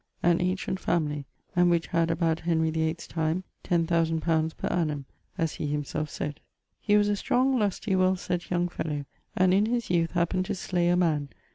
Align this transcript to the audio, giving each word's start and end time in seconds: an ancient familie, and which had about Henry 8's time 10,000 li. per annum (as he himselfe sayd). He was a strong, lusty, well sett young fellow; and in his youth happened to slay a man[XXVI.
an 0.23 0.41
ancient 0.41 0.79
familie, 0.79 1.25
and 1.55 1.69
which 1.69 1.85
had 1.85 2.09
about 2.09 2.39
Henry 2.39 2.71
8's 2.71 3.05
time 3.05 3.43
10,000 3.61 4.25
li. 4.27 4.49
per 4.57 4.67
annum 4.69 5.05
(as 5.37 5.51
he 5.53 5.67
himselfe 5.67 6.09
sayd). 6.09 6.39
He 6.79 6.97
was 6.97 7.07
a 7.07 7.15
strong, 7.15 7.59
lusty, 7.59 7.95
well 7.95 8.15
sett 8.15 8.49
young 8.49 8.67
fellow; 8.67 9.05
and 9.35 9.53
in 9.53 9.67
his 9.67 9.91
youth 9.91 10.13
happened 10.13 10.45
to 10.45 10.55
slay 10.55 10.89
a 10.89 10.95
man[XXVI. 10.95 11.29